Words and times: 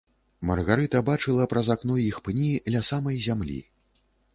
Маргарыта 0.49 1.01
бачыла 1.11 1.47
праз 1.53 1.71
акно 1.75 2.01
іх 2.09 2.21
пні 2.31 2.51
ля 2.75 2.87
самай 2.93 3.25
зямлі. 3.29 3.65